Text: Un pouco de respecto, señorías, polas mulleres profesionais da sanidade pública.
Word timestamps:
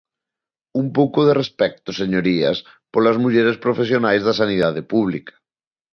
Un 0.81 0.87
pouco 0.97 1.19
de 1.27 1.33
respecto, 1.41 1.89
señorías, 2.01 2.57
polas 2.93 3.17
mulleres 3.23 3.57
profesionais 3.65 4.21
da 4.27 4.33
sanidade 4.41 4.81
pública. 4.91 5.33